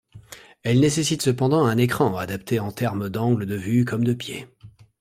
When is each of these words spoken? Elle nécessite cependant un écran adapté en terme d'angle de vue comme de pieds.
Elle 0.63 0.79
nécessite 0.79 1.21
cependant 1.21 1.63
un 1.63 1.77
écran 1.77 2.17
adapté 2.17 2.59
en 2.59 2.71
terme 2.71 3.07
d'angle 3.07 3.45
de 3.45 3.53
vue 3.55 3.85
comme 3.85 4.03
de 4.03 4.15
pieds. 4.15 4.47